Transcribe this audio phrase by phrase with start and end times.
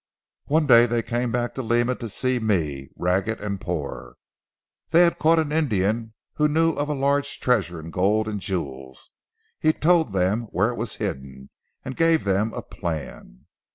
[0.47, 4.15] One day they came back to Lima to see me, ragged and poor.
[4.89, 9.11] They had caught an Indian who knew of a large treasure in gold and jewels.
[9.59, 11.51] He told them where it was hidden,
[11.85, 13.45] and gave them a plan."